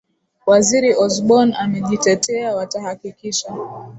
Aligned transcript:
waziri 0.45 0.93
osborn 0.95 1.53
amejitetea 1.53 2.55
watahakikisha 2.55 3.55